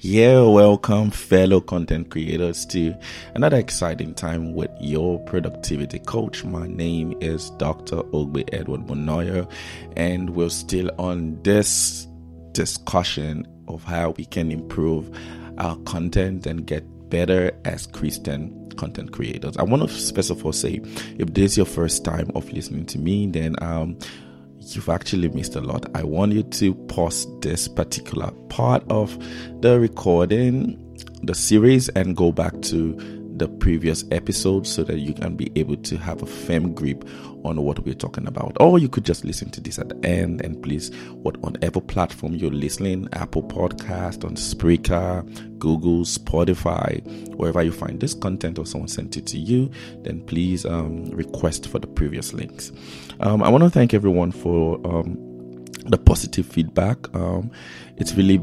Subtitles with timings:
[0.00, 2.94] Yeah, welcome, fellow content creators, to
[3.34, 6.44] another exciting time with your productivity coach.
[6.44, 7.96] My name is Dr.
[8.12, 9.50] Ogbe Edward Monoyo,
[9.96, 12.06] and we're still on this
[12.52, 15.10] discussion of how we can improve
[15.58, 19.56] our content and get better as Christian content creators.
[19.56, 20.80] I want to specify say
[21.18, 23.98] if this is your first time of listening to me, then um,
[24.74, 25.86] you've actually missed a lot.
[25.94, 29.16] I want you to pause this particular part of
[29.60, 30.82] the recording,
[31.22, 35.76] the series, and go back to the previous episode so that you can be able
[35.76, 37.04] to have a firm grip
[37.44, 38.56] on what we're talking about.
[38.60, 42.34] Or you could just listen to this at the end and please, what whatever platform
[42.34, 45.24] you're listening, Apple Podcast, on Spreaker,
[45.58, 47.04] Google, Spotify,
[47.36, 49.70] wherever you find this content or someone sent it to you,
[50.02, 52.72] then please um, request for the previous links.
[53.20, 55.16] Um, I want to thank everyone for um,
[55.86, 57.14] the positive feedback.
[57.14, 57.50] Um,
[57.96, 58.38] it's really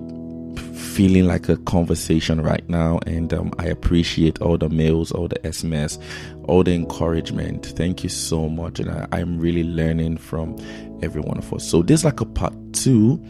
[0.56, 5.40] feeling like a conversation right now and um, i appreciate all the mails all the
[5.40, 6.00] sms
[6.46, 7.66] all the encouragement.
[7.78, 10.58] Thank you so much and I, i'm really learning from
[11.02, 11.68] every one of us.
[11.70, 13.24] So this is like a part two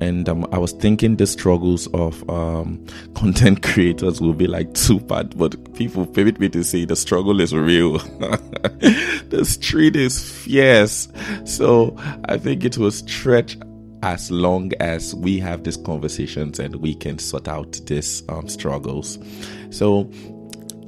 [0.00, 2.84] and um, I was thinking the struggles of um,
[3.14, 7.38] content creators will be like two part, but people permit me to say the struggle
[7.38, 7.98] is real.
[7.98, 11.08] the street is fierce,
[11.44, 11.94] so
[12.24, 13.58] I think it will stretch
[14.02, 19.18] as long as we have these conversations and we can sort out these um, struggles.
[19.70, 20.10] So,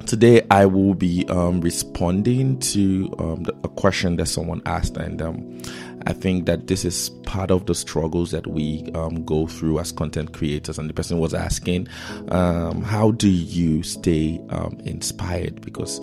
[0.05, 5.61] today I will be um, responding to um, a question that someone asked, and um,
[6.05, 9.91] I think that this is part of the struggles that we um, go through as
[9.91, 10.77] content creators.
[10.77, 11.87] And the person was asking,
[12.29, 14.41] um, How do you stay
[14.83, 15.61] inspired?
[15.61, 16.01] Because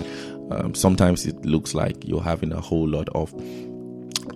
[0.72, 3.32] sometimes it looks like you're having a whole lot of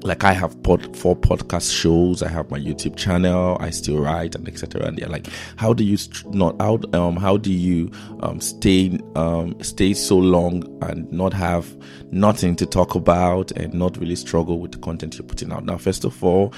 [0.05, 4.35] like I have pod, four podcast shows, I have my YouTube channel, I still write
[4.35, 4.87] and etc.
[4.87, 5.27] And they're like,
[5.57, 10.63] how do you not out um how do you um stay um stay so long
[10.83, 11.75] and not have
[12.13, 15.65] nothing to talk about and not really struggle with the content you're putting out?
[15.65, 16.53] Now, first of all,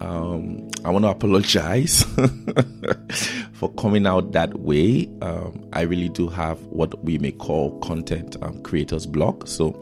[0.00, 2.02] um, I want to apologize
[3.52, 5.08] for coming out that way.
[5.22, 9.48] Um, I really do have what we may call content um, creators block.
[9.48, 9.80] So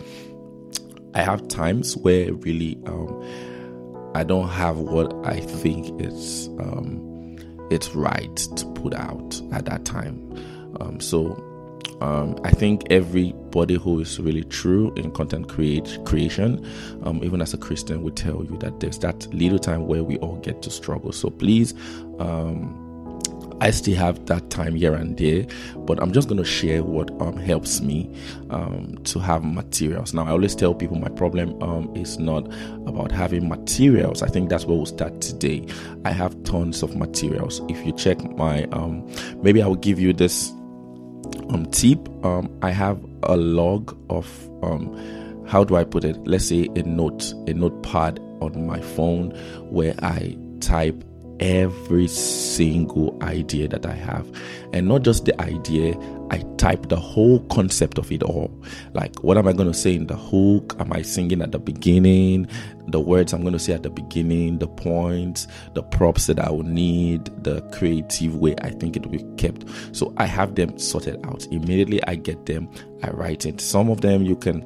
[1.14, 7.36] I have times where really um, I don't have what I think is um,
[7.70, 10.18] it's right to put out at that time.
[10.80, 11.46] Um, so
[12.00, 16.66] um, I think everybody who is really true in content create, creation,
[17.02, 20.16] um, even as a Christian, would tell you that there's that little time where we
[20.18, 21.12] all get to struggle.
[21.12, 21.74] So please
[22.18, 22.79] um,
[23.60, 27.10] I still have that time here and there, but I'm just going to share what
[27.20, 28.10] um, helps me
[28.48, 30.14] um, to have materials.
[30.14, 32.46] Now, I always tell people my problem um, is not
[32.86, 34.22] about having materials.
[34.22, 35.66] I think that's where we'll start today.
[36.04, 37.60] I have tons of materials.
[37.68, 39.06] If you check my, um,
[39.42, 40.50] maybe I will give you this
[41.50, 42.08] um, tip.
[42.24, 44.26] Um, I have a log of,
[45.46, 46.16] how do I put it?
[46.26, 49.32] Let's say a note, a notepad on my phone
[49.68, 51.04] where I type
[51.40, 54.30] every single idea that I have.
[54.72, 55.98] And not just the idea,
[56.30, 58.52] I type the whole concept of it all.
[58.92, 60.76] Like, what am I going to say in the hook?
[60.78, 62.46] Am I singing at the beginning?
[62.88, 66.50] The words I'm going to say at the beginning, the points, the props that I
[66.50, 69.64] will need, the creative way I think it will be kept.
[69.96, 71.46] So I have them sorted out.
[71.46, 72.70] Immediately I get them,
[73.02, 73.60] I write it.
[73.60, 74.62] Some of them you can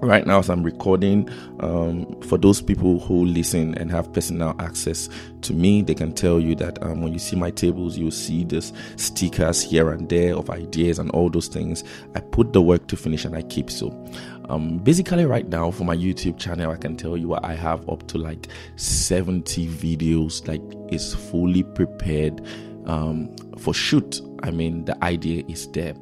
[0.00, 1.28] right now as i'm recording
[1.60, 5.08] um, for those people who listen and have personal access
[5.42, 8.44] to me they can tell you that um, when you see my tables you'll see
[8.44, 11.84] this stickers here and there of ideas and all those things.
[12.14, 13.88] I put the work to finish and i keep so.
[14.48, 17.86] Um, basically right now for my youtube channel i can tell you what i have
[17.86, 22.40] up to like 70 videos like it's fully prepared
[22.88, 25.94] um, for shoot i mean the idea is there.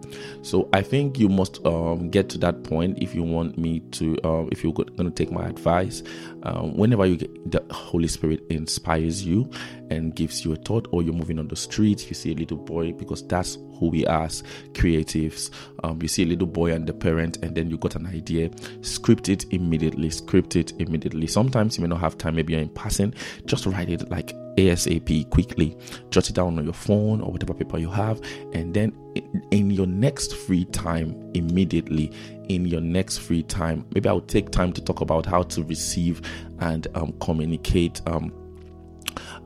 [0.42, 4.16] So i think you must um, get to that point if you want me to
[4.24, 6.02] uh, if you're going to take my advice.
[6.42, 9.50] Um, whenever you get the holy spirit inspires you
[9.90, 12.58] and gives you a thought or you're moving on the street you see a little
[12.58, 14.42] boy because that's who we are as
[14.72, 15.50] creatives.
[15.82, 18.50] Um, you see a little boy and the parent and then you got an idea.
[18.82, 21.26] Script it immediately script it immediately.
[21.26, 23.12] Sometimes you may not have time maybe you're in passing
[23.46, 25.76] just write it like ASAP quickly.
[26.10, 28.20] Jot it down on your phone or whatever paper you have,
[28.52, 28.96] and then
[29.50, 32.12] in your next free time, immediately
[32.48, 36.22] in your next free time, maybe I'll take time to talk about how to receive
[36.60, 38.00] and um, communicate.
[38.06, 38.32] Um,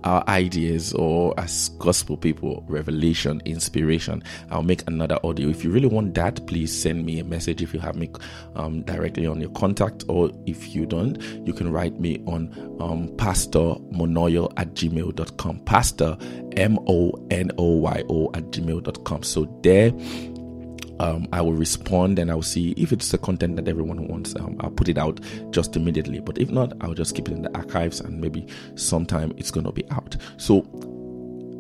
[0.04, 4.22] our ideas or as gospel people, revelation, inspiration.
[4.50, 5.48] I'll make another audio.
[5.48, 8.10] If you really want that, please send me a message if you have me
[8.56, 13.14] um, directly on your contact, or if you don't, you can write me on um,
[13.16, 15.60] pastor monoyo at gmail.com.
[15.60, 16.16] Pastor
[16.56, 19.22] M O N O Y O at gmail.com.
[19.22, 19.92] So there
[21.00, 24.36] um, I will respond and I'll see if it's the content that everyone wants.
[24.36, 25.18] Um, I'll put it out
[25.50, 26.20] just immediately.
[26.20, 29.64] But if not, I'll just keep it in the archives and maybe sometime it's going
[29.64, 30.16] to be out.
[30.36, 30.60] So,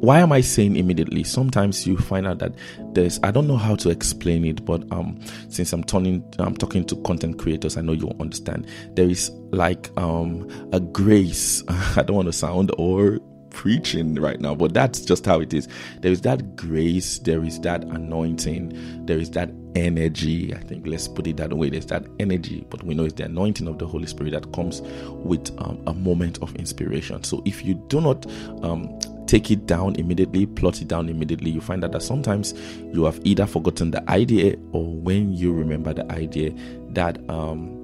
[0.00, 1.24] why am I saying immediately?
[1.24, 2.54] Sometimes you find out that
[2.92, 6.84] there's I don't know how to explain it, but um, since I'm turning I'm talking
[6.86, 8.66] to content creators, I know you'll understand.
[8.94, 11.62] There is like um a grace.
[11.68, 13.18] I don't want to sound or
[13.50, 15.68] preaching right now, but that's just how it is.
[16.00, 20.54] There is that grace, there is that anointing, there is that energy.
[20.54, 21.70] I think let's put it that way.
[21.70, 24.80] There's that energy, but we know it's the anointing of the Holy Spirit that comes
[24.82, 27.22] with um, a moment of inspiration.
[27.24, 28.26] So if you do not
[28.62, 32.52] um, take it down immediately, plot it down immediately, you find out that sometimes
[32.92, 36.52] you have either forgotten the idea or when you remember the idea,
[36.90, 37.76] that um,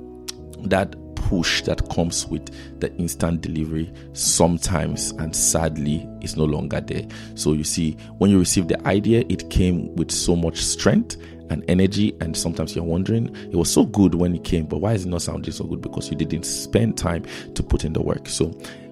[0.65, 0.97] that
[1.29, 2.51] push that comes with
[2.81, 7.05] the instant delivery sometimes and sadly is no longer there.
[7.35, 11.17] So you see, when you receive the idea, it came with so much strength
[11.51, 14.93] and energy, and sometimes you're wondering, it was so good when it came, but why
[14.95, 15.81] is it not sounding so good?
[15.81, 17.25] Because you didn't spend time
[17.55, 18.29] to put in the work.
[18.29, 18.47] So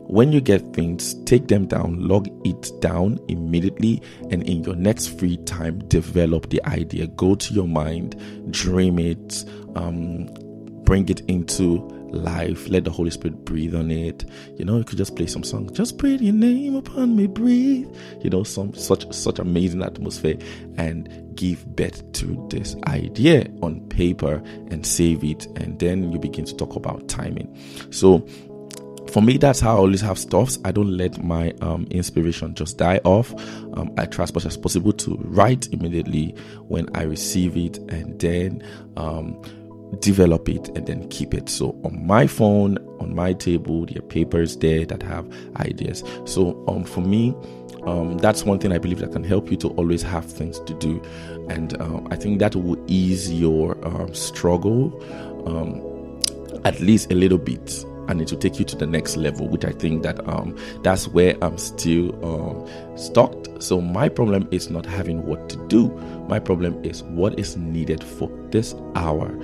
[0.06, 5.18] when you get things, take them down, log it down immediately, and in your next
[5.18, 7.06] free time, develop the idea.
[7.08, 9.44] Go to your mind, dream it,
[9.74, 10.28] um,
[10.84, 12.68] bring it into life.
[12.68, 14.24] Let the Holy Spirit breathe on it.
[14.56, 15.72] You know, you could just play some song.
[15.74, 17.88] Just pray your name upon me, breathe.
[18.22, 20.38] You know, some such such amazing atmosphere
[20.76, 25.46] and give birth to this idea on paper and save it.
[25.56, 27.54] And then you begin to talk about timing.
[27.90, 28.26] So
[29.14, 30.58] for me, that's how I always have stuffs.
[30.64, 33.32] I don't let my um, inspiration just die off.
[33.74, 36.34] Um, I try as much as possible to write immediately
[36.66, 38.60] when I receive it, and then
[38.96, 39.40] um,
[40.00, 41.48] develop it and then keep it.
[41.48, 46.02] So on my phone, on my table, there are papers there that have ideas.
[46.24, 47.34] So um, for me,
[47.86, 50.74] um, that's one thing I believe that can help you to always have things to
[50.74, 51.02] do,
[51.50, 54.90] and uh, I think that will ease your um, struggle
[55.46, 56.20] um,
[56.64, 57.84] at least a little bit.
[58.06, 61.08] And it will take you to the next level which i think that um, that's
[61.08, 63.32] where i'm still um, stuck.
[63.60, 65.88] So my problem is not having what to do.
[66.28, 69.34] My problem is what is needed for this hour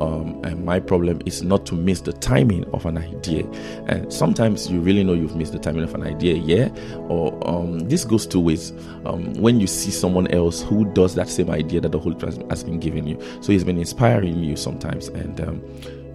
[0.00, 3.46] um, and my problem is not to miss the timing of an idea.
[3.86, 6.68] And sometimes you really know you've missed the timing of an idea, yeah.
[7.08, 8.72] Or um, this goes two ways.
[9.04, 12.50] Um, when you see someone else who does that same idea that the Holy Spirit
[12.50, 15.62] has been giving you, so He's been inspiring you sometimes, and um,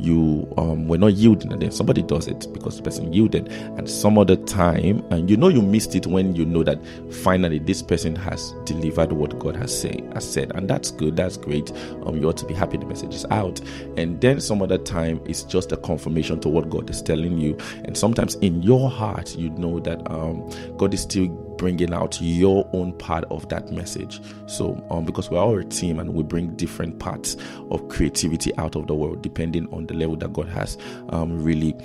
[0.02, 3.90] you um, were not yielding, and then somebody does it because the person yielded, and
[3.90, 6.80] some other time, and you know you missed it when you know that
[7.24, 11.38] finally this person has delivered what God has say has said, and that's good, that's
[11.38, 11.72] great.
[12.06, 13.62] Um, you ought to be happy the message is out,
[13.98, 17.58] and then some other time it's just a confirmation to what God is telling you,
[17.86, 21.28] and sometimes in your heart you know that um, God is still
[21.62, 24.20] bringing out your own part of that message.
[24.48, 27.38] So, um, because we're all a team and we bring different parts
[27.70, 30.76] of creativity out of the world, depending on the level that God has
[31.10, 31.76] um, really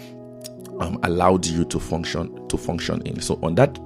[0.80, 3.20] um, allowed you to function to function in.
[3.20, 3.78] So on that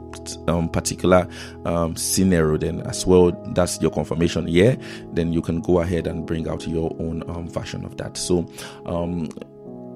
[0.46, 1.26] um, particular
[1.64, 4.46] um, scenario, then as well, that's your confirmation.
[4.46, 4.76] Yeah,
[5.12, 8.16] then you can go ahead and bring out your own um, version of that.
[8.16, 8.48] So
[8.86, 9.28] um,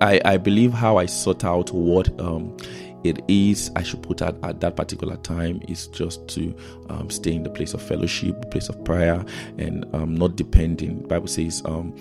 [0.01, 2.57] I, I believe how I sort out what um,
[3.05, 6.55] it is I should put at, at that particular time is just to
[6.89, 9.25] um, stay in the place of fellowship, place of prayer,
[9.59, 11.07] and um, not depending.
[11.07, 11.95] Bible says, um,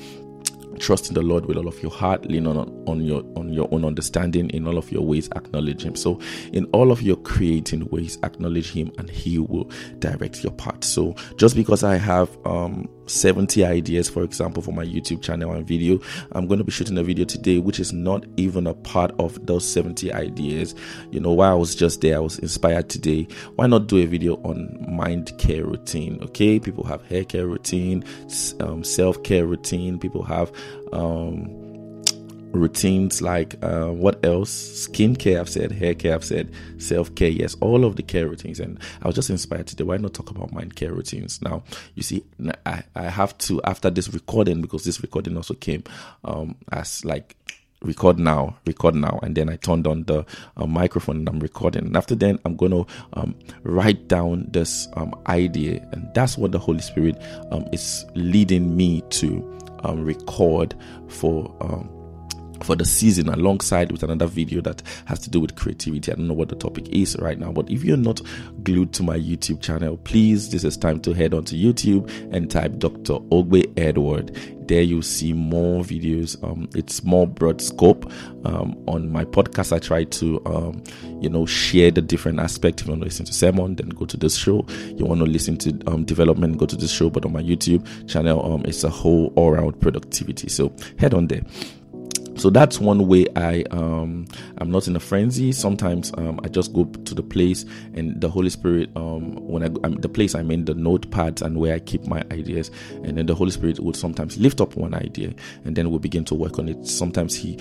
[0.79, 2.57] trust in the Lord with all of your heart, lean on
[2.87, 4.49] on your on your own understanding.
[4.51, 5.95] In all of your ways, acknowledge Him.
[5.95, 6.19] So,
[6.51, 9.69] in all of your creating ways, acknowledge Him, and He will
[9.99, 10.83] direct your path.
[10.83, 15.67] So, just because I have um 70 ideas, for example, for my YouTube channel and
[15.67, 15.99] video.
[16.31, 19.45] I'm going to be shooting a video today, which is not even a part of
[19.45, 20.75] those 70 ideas.
[21.11, 23.27] You know, while I was just there, I was inspired today.
[23.55, 26.19] Why not do a video on mind care routine?
[26.23, 28.03] Okay, people have hair care routine,
[28.59, 30.51] um, self care routine, people have,
[30.91, 31.62] um,
[32.53, 34.87] routines like uh, what else?
[34.87, 38.59] Skincare i've said hair care i've said self-care yes all of the care routines.
[38.59, 41.41] And i was just inspired today why not talk about mind care routines?
[41.41, 41.63] Now
[41.95, 42.23] you see
[42.65, 45.83] i, I have to after this recording because this recording also came
[46.23, 47.35] um, as like
[47.83, 50.25] record now, record now, and then I turned on the
[50.57, 51.87] uh, microphone and I'm recording.
[51.87, 56.51] And after then, I'm going to um, write down this um, idea, and that's what
[56.51, 60.75] the Holy Spirit um, is leading me to um, record
[61.09, 61.89] for um,
[62.63, 66.11] for the season alongside with another video that has to do with creativity.
[66.11, 68.21] I don't know what the topic is right now, but if you're not
[68.63, 72.77] glued to my YouTube channel, please, this is time to head onto YouTube and type
[72.77, 73.15] Dr.
[73.29, 74.37] Ogbe Edward.
[74.67, 76.41] There you'll see more videos.
[76.43, 78.09] Um, it's more broad scope.
[78.45, 80.83] Um, on my podcast, I try to, um,
[81.21, 82.81] you know, share the different aspects.
[82.81, 84.65] If you want to listen to sermon, then go to this show.
[84.95, 87.09] You want to listen to um, development, go to this show.
[87.09, 90.47] But on my YouTube channel, um, it's a whole all-round productivity.
[90.47, 91.41] So head on there
[92.35, 94.25] so that's one way i um
[94.57, 95.51] i'm not in a frenzy.
[95.51, 99.67] Sometimes um i just go to the place and the holy spirit um when i
[99.83, 102.71] I'm, the place i'm in the notepads and where i keep my ideas.
[103.03, 105.33] And then the holy spirit would sometimes lift up one idea
[105.65, 106.85] and then we'll begin to work on it.
[106.87, 107.57] Sometimes he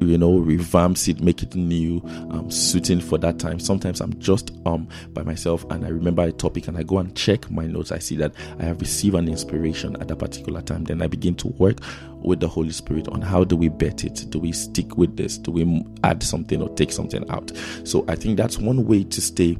[0.00, 2.00] you know revamps it make it new
[2.30, 3.58] um suiting for that time.
[3.58, 7.14] Sometimes i'm just um by myself and i remember a topic and i go and
[7.16, 7.90] check my notes.
[7.92, 10.84] I see that i have received an inspiration at a particular time.
[10.84, 11.78] Then i begin to work
[12.22, 14.26] with the Holy Spirit on how do we bet it?
[14.30, 15.38] Do we stick with this?
[15.38, 17.52] Do we add something or take something out?
[17.84, 19.56] So I think that's one way to stay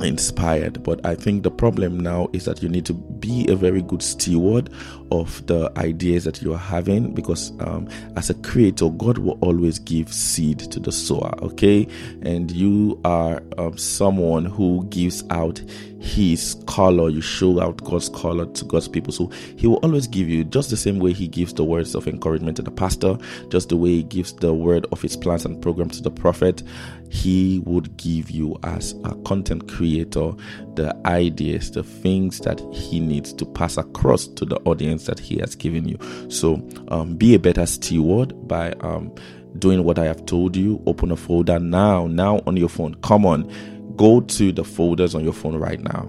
[0.00, 0.82] inspired.
[0.82, 4.02] But I think the problem now is that you need to be a very good
[4.02, 4.70] steward
[5.10, 9.78] of the ideas that you are having because um, as a creator, God will always
[9.78, 11.86] give seed to the sower, okay?
[12.22, 15.60] And you are um, someone who gives out
[16.00, 19.12] his color, you show out God's color to God's people.
[19.12, 22.06] So he will always give you just the same way he gives the words of
[22.06, 23.16] encouragement to the pastor,
[23.48, 26.62] just the way he gives the word of his plans and programs to the prophet
[27.10, 30.32] he would give you as a content creator
[30.74, 35.38] the ideas, the things that he needs to pass across to the audience that he
[35.38, 35.98] has given you.
[36.28, 39.14] So um, be a better steward by um,
[39.58, 40.82] doing what I have told you.
[40.86, 42.94] Open a folder now, now on your phone.
[42.96, 43.50] Come on,
[43.98, 46.08] go to the folders on your phone right now.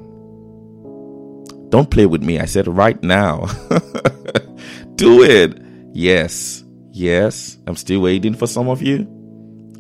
[1.70, 2.40] Don't play with me.
[2.40, 3.46] I said right now.
[4.96, 5.62] Do it.
[5.94, 6.64] Yes.
[6.92, 7.58] Yes.
[7.68, 9.08] I'm still waiting for some of you.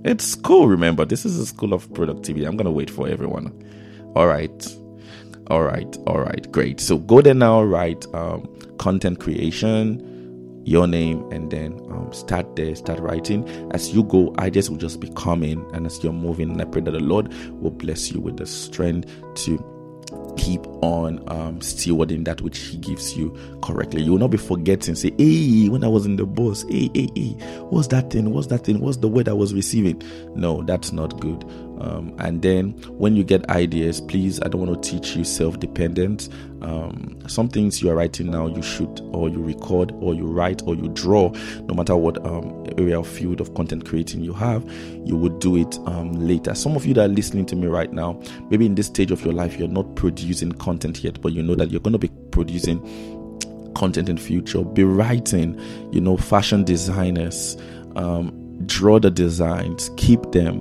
[0.05, 2.45] It's cool, remember, this is a school of productivity.
[2.45, 3.51] I'm going to wait for everyone.
[4.15, 4.77] All right.
[5.47, 5.97] All right.
[6.07, 6.49] All right.
[6.51, 6.79] Great.
[6.79, 8.47] So go there now, write um,
[8.77, 10.05] content creation,
[10.69, 13.47] your name, and then um, start there, start writing.
[13.71, 15.65] As you go, ideas will just be coming.
[15.73, 18.45] And as you're moving, and I pray that the Lord will bless you with the
[18.45, 19.09] strength
[19.45, 19.57] to
[20.37, 24.03] keep on um, stewarding that which He gives you correctly.
[24.03, 27.09] You will not be forgetting, say, hey, when I was in the bus, hey, hey,
[27.15, 27.31] hey,
[27.69, 28.31] what's that thing?
[28.31, 28.79] What's that thing?
[28.79, 30.01] What's the word I was receiving?
[30.35, 31.43] No, that's not good.
[31.79, 35.59] Um, and then when you get ideas, please, I don't want to teach you self
[35.59, 36.29] dependence.
[36.61, 40.61] Um, some things you are writing now, you shoot or you record or you write
[40.63, 41.29] or you draw,
[41.63, 44.69] no matter what um, area of field of content creating you have,
[45.05, 46.53] you would do it um, later.
[46.53, 49.23] Some of you that are listening to me right now, maybe in this stage of
[49.23, 52.11] your life, you're not producing content yet, but you know that you're going to be
[52.31, 52.79] producing
[53.75, 54.63] content in future.
[54.63, 55.57] Be writing,
[55.93, 57.55] you know, fashion designers,
[57.95, 60.59] um, draw the designs, keep them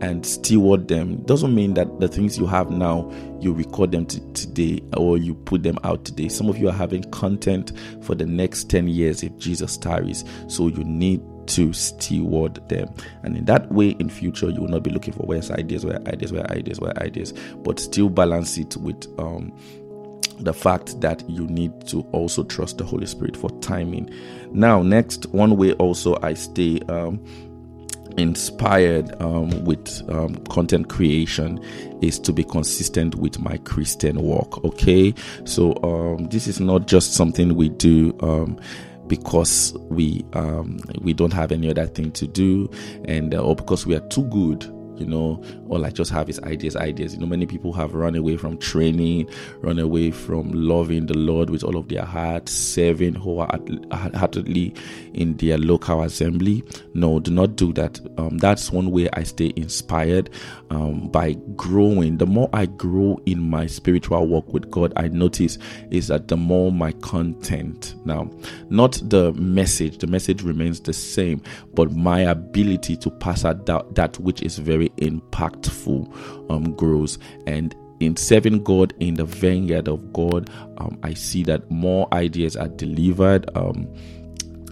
[0.00, 1.22] and steward them.
[1.22, 3.10] Doesn't mean that the things you have now
[3.40, 6.28] you record them t- today or you put them out today.
[6.28, 7.72] Some of you are having content
[8.02, 10.24] for the next 10 years if jesus tarries.
[10.48, 12.92] So you need to steward them.
[13.22, 16.00] And in that way in future you will not be looking for where's ideas where
[16.08, 19.56] ideas where ideas where ideas but still balance it with um
[20.40, 24.10] the fact that you need to also trust the Holy Spirit for timing.
[24.52, 27.24] Now, next, one way also I stay um,
[28.16, 31.62] inspired um, with um, content creation
[32.02, 34.64] is to be consistent with my Christian walk.
[34.64, 38.58] Okay, so um, this is not just something we do um,
[39.06, 42.70] because we um, we don't have any other thing to do,
[43.04, 44.64] and uh, or because we are too good
[44.98, 47.14] you know, all I just have is ideas, ideas.
[47.14, 51.50] You know, many people have run away from training, run away from loving the Lord
[51.50, 54.74] with all of their heart, serving wholeheartedly
[55.16, 56.62] in their local assembly.
[56.94, 58.00] No, do not do that.
[58.18, 60.30] Um, that's one way I stay inspired
[60.70, 62.18] um, by growing.
[62.18, 65.58] The more I grow in my spiritual walk with God, I notice
[65.90, 68.30] is that the more my content now,
[68.70, 71.42] not the message, the message remains the same,
[71.74, 77.18] but my ability to pass out that, that which is very impactful um, grows.
[77.46, 82.56] And in serving God in the vineyard of God, um, I see that more ideas
[82.56, 83.48] are delivered.
[83.56, 83.88] Um,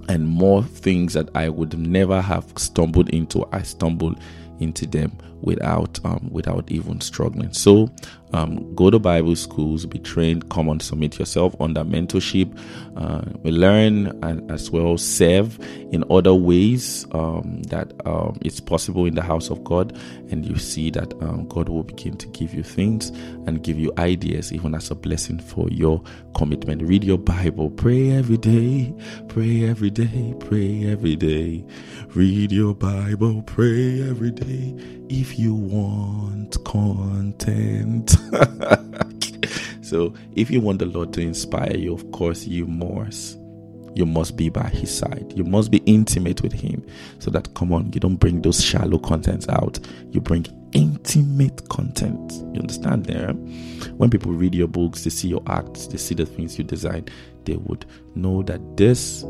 [0.09, 4.21] and more things that I would never have stumbled into, I stumbled
[4.61, 5.13] into them
[5.45, 7.53] without um, without even struggling.
[7.53, 7.91] So
[8.33, 12.59] um, go to Bible schools, be trained, come and submit yourself under mentorship.
[12.97, 15.59] Uh, we learn and as well serve
[15.93, 19.97] in other ways um, that um, it's possible in the house of God,
[20.31, 23.11] and you see that um, God will begin to give you things
[23.47, 26.03] and give you ideas, even as a blessing for your
[26.35, 26.83] commitment.
[26.83, 28.93] Read your Bible, pray every day,
[29.29, 31.65] pray every day, pray every day.
[32.15, 34.75] Read your Bible, pray every day
[35.09, 38.11] if you want content.
[39.83, 43.39] so, if you want the Lord to inspire you, of course, you must.
[43.95, 45.33] You must be by his side.
[45.37, 46.85] You must be intimate with him.
[47.21, 49.79] So that, come on, you don't bring those shallow contents out.
[50.11, 52.33] You bring intimate content.
[52.53, 53.33] You understand there?
[53.93, 57.07] When people read your books, they see your acts, they see the things you design,
[57.45, 57.87] they would
[58.17, 59.25] know that this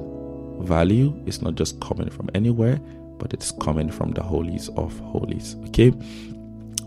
[0.61, 2.81] value is not just coming from anywhere,
[3.25, 5.57] but it's coming from the holies of holies.
[5.69, 5.95] Okay.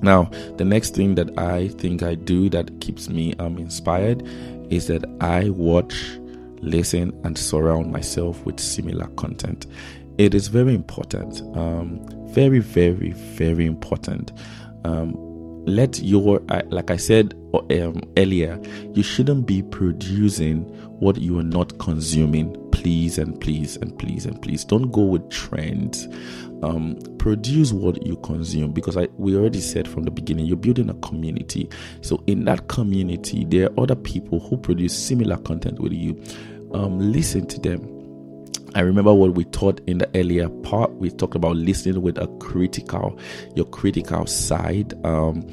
[0.04, 0.26] Now,
[0.58, 4.22] the next thing that I think I do that keeps me um, inspired
[4.70, 5.96] is that I watch,
[6.62, 9.66] listen, and surround myself with similar content.
[10.20, 14.32] It is very important, um, very, very, very important.
[14.84, 15.16] Um,
[15.66, 16.40] let your,
[16.70, 18.62] like I said um, earlier,
[18.94, 20.62] you shouldn't be producing
[21.00, 24.64] what you are not consuming please and please and please and please.
[24.64, 26.08] Don't go with trends.
[26.62, 30.90] Um, produce what you consume because I we already said from the beginning you're building
[30.90, 31.70] a community.
[32.02, 36.22] So in that community there are other people who produce similar content with you.
[36.74, 37.94] Um, listen to them.
[38.76, 40.94] I remember what we taught in the earlier part.
[40.94, 43.20] We talked about listening with a critical,
[43.56, 45.48] your critical side um,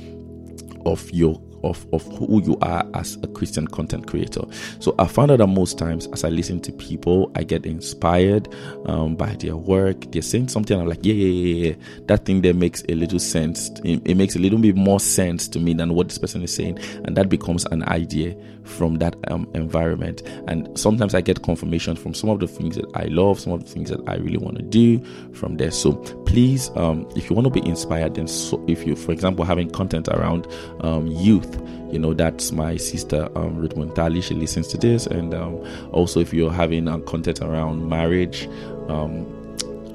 [0.85, 4.43] of your of, of who you are as a Christian content creator.
[4.81, 8.49] So I found out that most times as I listen to people, I get inspired
[8.87, 10.11] um, by their work.
[10.13, 11.75] They're saying something, I'm like, yeah, yeah, yeah.
[12.07, 13.71] That thing there makes a little sense.
[13.85, 16.55] It, it makes a little bit more sense to me than what this person is
[16.55, 16.79] saying.
[17.05, 20.23] And that becomes an idea from that um, environment.
[20.49, 23.65] And sometimes I get confirmation from some of the things that I love, some of
[23.65, 25.71] the things that I really want to do from there.
[25.71, 25.93] So
[26.25, 29.71] please, um, if you want to be inspired, then so if you, for example, having
[29.71, 30.47] content around
[30.81, 31.54] um, youth,
[31.91, 34.23] you know that's my sister um, Ruth Montali.
[34.23, 38.49] She listens to this, and um, also if you're having uh, content around marriage,
[38.89, 39.27] um,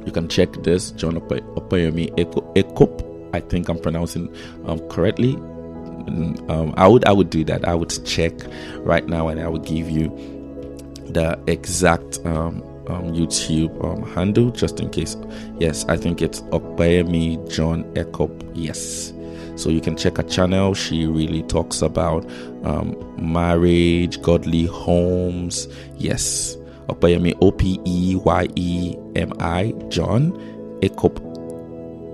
[0.06, 2.10] you can check this John Opeyemi
[2.56, 3.06] Ekop.
[3.36, 4.34] I think I'm pronouncing
[4.66, 5.36] um, correctly.
[5.36, 7.68] Um, I would I would do that.
[7.68, 8.34] I would check
[8.78, 10.10] right now, and I would give you
[11.10, 15.16] the exact um, um, YouTube um, handle just in case.
[15.60, 18.52] Yes, I think it's Okbayemi John Ekop.
[18.56, 19.14] Yes.
[19.60, 20.74] So you can check her channel.
[20.74, 22.26] She really talks about
[22.64, 25.68] um, marriage, godly homes.
[25.98, 26.56] Yes.
[26.88, 30.32] Opeyemi O P E Y E M I John
[30.82, 31.29] Ekop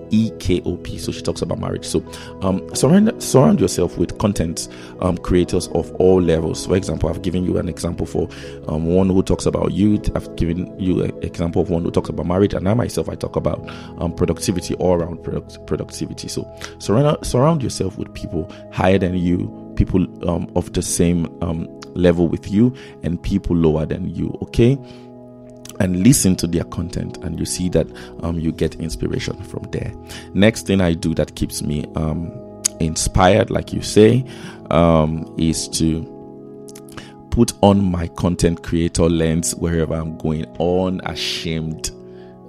[0.10, 1.00] EKOP.
[1.00, 1.86] So she talks about marriage.
[1.86, 2.04] So
[2.42, 4.68] um, surround surround yourself with content
[5.02, 6.66] um, creators of all levels.
[6.66, 8.30] For example, I've given you an example for
[8.68, 10.10] um, one who talks about youth.
[10.16, 13.16] I've given you an example of one who talks about marriage, and I myself I
[13.16, 13.68] talk about
[14.00, 16.28] um, productivity all around product, productivity.
[16.28, 21.68] So surround surround yourself with people higher than you, people um, of the same um,
[21.96, 24.38] level with you, and people lower than you.
[24.44, 24.78] Okay
[25.80, 27.88] and listen to their content and you see that
[28.24, 29.94] um, you get inspiration from there.
[30.34, 32.32] Next thing i do that keeps me um,
[32.80, 34.26] inspired like you say
[34.72, 36.12] um, is to
[37.32, 41.92] put on my content creator lens wherever i'm going unashamed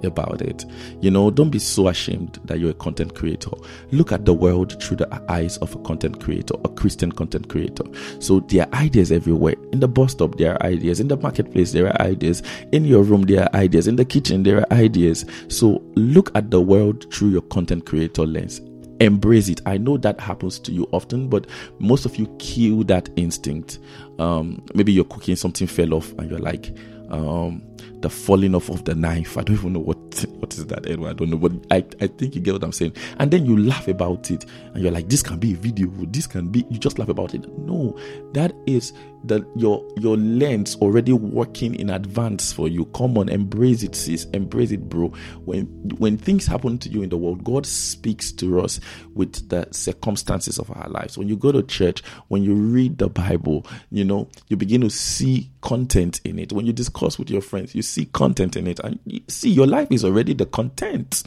[0.03, 0.65] about it.
[1.01, 3.51] You know, don't be so ashamed that you're a content creator.
[3.91, 7.83] Look at the world through the eyes of a content creator, a Christian content creator.
[8.19, 9.55] So there are ideas everywhere.
[9.71, 10.99] In the bus stop, there are ideas.
[10.99, 12.43] In the marketplace, there are ideas.
[12.71, 13.87] In your room, there are ideas.
[13.87, 15.25] In the kitchen, there are ideas.
[15.47, 18.61] So look at the world through your content creator lens
[18.99, 19.61] embrace it.
[19.65, 21.47] I know that happens to you often, but
[21.79, 23.79] most of you kill that instinct.
[24.19, 26.75] Um, maybe you're cooking, something fell off, and you're like,
[27.09, 27.61] um,
[28.01, 29.37] the falling off of the knife.
[29.37, 29.97] I don't even know what
[30.39, 30.85] what is that.
[30.87, 32.93] Anyway, I don't know, but I, I think you get what I'm saying.
[33.19, 35.87] And then you laugh about it, and you're like, "This can be a video.
[36.07, 37.47] This can be." You just laugh about it.
[37.57, 37.97] No,
[38.33, 38.93] that is
[39.25, 42.85] that your your lens already working in advance for you.
[42.85, 44.25] Come on, embrace it, sis.
[44.33, 45.09] Embrace it, bro.
[45.45, 45.65] When
[45.97, 48.79] when things happen to you in the world, God speaks to us
[49.13, 51.17] with the circumstances of our lives.
[51.17, 54.89] When you go to church, when you read the Bible, you know you begin to
[54.89, 56.53] see content in it.
[56.53, 59.67] When you discuss with your friends, you see content in it, and you see your
[59.67, 61.23] life is already the content.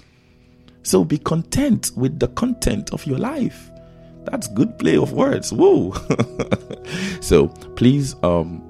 [0.82, 3.70] So be content with the content of your life.
[4.24, 5.52] That's good play of words.
[5.52, 5.92] Whoa.
[7.20, 8.66] so please um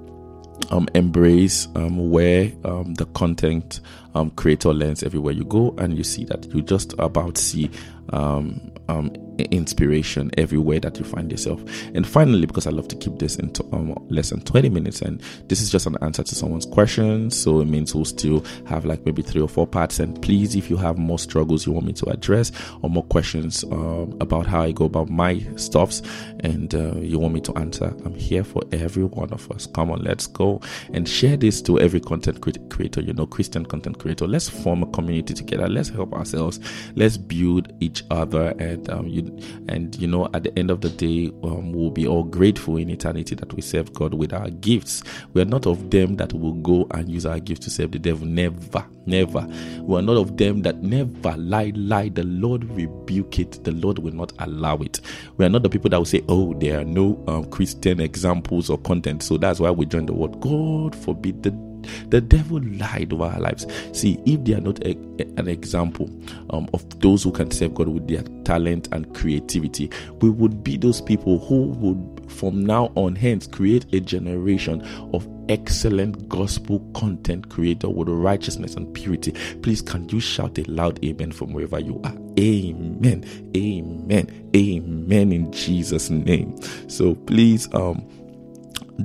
[0.70, 3.80] um embrace um where um the content
[4.14, 7.70] um creator lens everywhere you go and you see that you just about see
[8.12, 9.10] um um
[9.44, 11.62] inspiration everywhere that you find yourself.
[11.94, 15.20] And finally, because I love to keep this into um, less than 20 minutes, and
[15.48, 17.30] this is just an answer to someone's question.
[17.30, 19.98] So it means we'll still have like maybe three or four parts.
[19.98, 23.64] And please, if you have more struggles you want me to address or more questions
[23.64, 26.02] um, about how I go about my stuffs
[26.40, 29.66] and uh, you want me to answer, I'm here for every one of us.
[29.66, 30.60] Come on, let's go
[30.92, 34.26] and share this to every content creator, you know, Christian content creator.
[34.26, 35.68] Let's form a community together.
[35.68, 36.60] Let's help ourselves.
[36.94, 38.54] Let's build each other.
[38.58, 39.22] And um, you
[39.68, 42.90] and you know, at the end of the day, um, we'll be all grateful in
[42.90, 45.02] eternity that we serve God with our gifts.
[45.32, 47.98] We are not of them that will go and use our gifts to serve the
[47.98, 48.26] devil.
[48.26, 49.46] Never, never.
[49.82, 52.08] We are not of them that never lie, lie.
[52.08, 53.64] The Lord rebuke it.
[53.64, 55.00] The Lord will not allow it.
[55.36, 58.70] We are not the people that will say, "Oh, there are no um, Christian examples
[58.70, 60.40] or content," so that's why we join the world.
[60.40, 61.69] God forbid the
[62.08, 63.66] the devil lied over our lives.
[63.92, 64.92] See, if they are not a,
[65.36, 66.10] an example
[66.50, 69.90] um, of those who can serve God with their talent and creativity,
[70.20, 75.28] we would be those people who would, from now on, hence, create a generation of
[75.48, 79.32] excellent gospel content creator with righteousness and purity.
[79.62, 82.16] Please, can you shout a loud amen from wherever you are?
[82.38, 83.24] Amen.
[83.56, 84.50] Amen.
[84.54, 86.56] Amen in Jesus' name.
[86.88, 88.06] So please, um,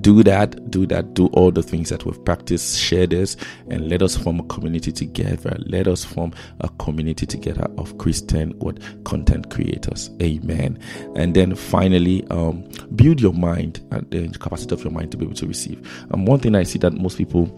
[0.01, 3.37] do that do that do all the things that we've practiced share this
[3.69, 5.55] and let us form a community together.
[5.65, 10.09] Let us form a community together of christian what content creators.
[10.21, 10.79] Amen.
[11.15, 15.25] And then finally um, build your mind and the capacity of your mind to be
[15.25, 16.07] able to receive.
[16.11, 17.49] Um, one thing i see that most people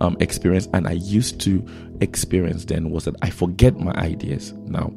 [0.00, 1.66] um, experience and i used to
[2.00, 4.52] experience then was that i forget my ideas.
[4.52, 4.92] Now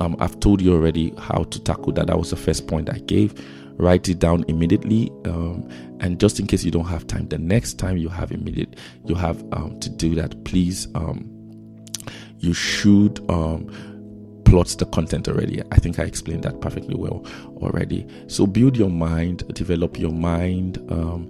[0.00, 2.06] um, i've told you already how to tackle that.
[2.06, 3.34] That was the first point i gave
[3.76, 5.68] write it down immediately um,
[6.00, 9.14] and just in case you don't have time the next time you have immediate you
[9.14, 11.30] have um, to do that please um,
[12.38, 13.68] you should um,
[14.44, 15.62] plot the content already.
[15.72, 18.06] I think i explained that perfectly well already.
[18.28, 21.28] So build your mind develop your mind um,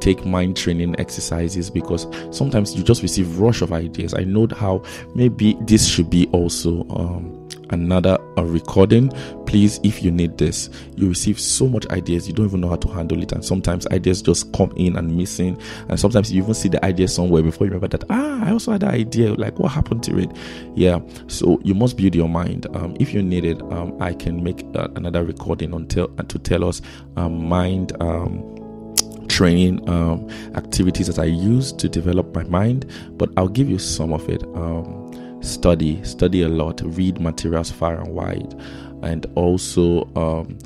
[0.00, 2.06] take mind training exercises because
[2.36, 4.12] sometimes you just receive rush of ideas.
[4.12, 4.82] I know how
[5.14, 9.10] maybe this should be also um, another recording.
[9.46, 12.76] Please if you need this you receive so much ideas you don't even know how
[12.76, 13.32] to handle it.
[13.32, 15.60] And sometimes ideas just come in and missing.
[15.88, 18.72] And sometimes you even see the idea somewhere before you remember that ah i also
[18.72, 19.34] had that idea.
[19.34, 20.30] Like what happened to it?
[20.74, 21.00] Yeah.
[21.26, 22.66] So you must build your mind.
[22.74, 26.38] Um, if you need it um, i can make uh, another recording until uh, to
[26.38, 26.82] tell us
[27.16, 28.56] um, mind um,
[29.28, 34.12] training um, activities that I use to develop my mind, but I'll give you some
[34.12, 34.42] of it.
[34.54, 35.12] Um,
[35.46, 38.54] study, study a lot, read materials far and wide,
[39.02, 40.58] and also um,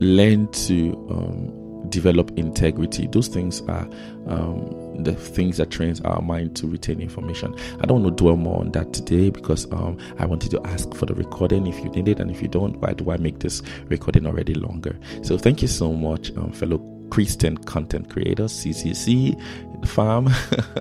[0.00, 3.06] learn to um, develop integrity.
[3.06, 3.88] Those things are
[4.26, 7.54] um, the things that trains our mind to retain information.
[7.80, 10.92] I don't want to dwell more on that today because um, I wanted to ask
[10.94, 13.40] for the recording if you need it, and if you don't, why do I make
[13.40, 14.98] this recording already longer?
[15.22, 16.78] So thank you so much, um, fellow
[17.10, 19.40] Christian content creators, CCC
[19.86, 20.28] farm.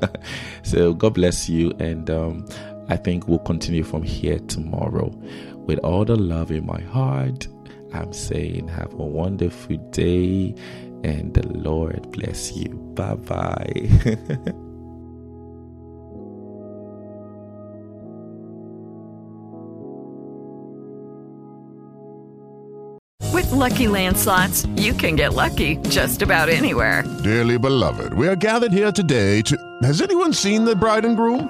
[0.63, 2.45] so God bless you, and um,
[2.89, 5.10] I think we'll continue from here tomorrow.
[5.65, 7.48] With all the love in my heart,
[7.93, 10.56] I'm saying have a wonderful day
[11.04, 12.69] and the Lord bless you.
[12.96, 13.89] Bye bye.
[23.34, 27.04] With Lucky Land Slots, you can get lucky just about anywhere.
[27.24, 29.58] Dearly beloved, we are gathered here today to.
[29.82, 31.50] Has anyone seen the bride and groom?